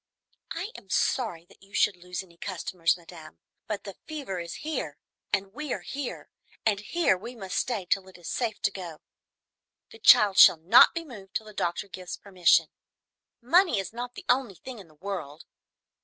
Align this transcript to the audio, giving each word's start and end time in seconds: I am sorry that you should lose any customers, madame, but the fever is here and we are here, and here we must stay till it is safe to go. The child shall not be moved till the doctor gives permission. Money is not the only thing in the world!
I 0.53 0.71
am 0.75 0.89
sorry 0.89 1.45
that 1.45 1.61
you 1.61 1.75
should 1.75 1.95
lose 1.95 2.23
any 2.23 2.35
customers, 2.35 2.97
madame, 2.97 3.37
but 3.67 3.83
the 3.83 3.97
fever 4.07 4.39
is 4.39 4.55
here 4.65 4.97
and 5.31 5.53
we 5.53 5.71
are 5.73 5.81
here, 5.83 6.31
and 6.65 6.79
here 6.79 7.15
we 7.15 7.35
must 7.35 7.55
stay 7.55 7.85
till 7.85 8.07
it 8.07 8.17
is 8.17 8.27
safe 8.27 8.59
to 8.63 8.71
go. 8.71 9.01
The 9.91 9.99
child 9.99 10.39
shall 10.39 10.57
not 10.57 10.95
be 10.95 11.05
moved 11.05 11.35
till 11.35 11.45
the 11.45 11.53
doctor 11.53 11.87
gives 11.87 12.17
permission. 12.17 12.69
Money 13.41 13.77
is 13.77 13.93
not 13.93 14.15
the 14.15 14.25
only 14.27 14.55
thing 14.55 14.79
in 14.79 14.87
the 14.87 14.95
world! 14.95 15.45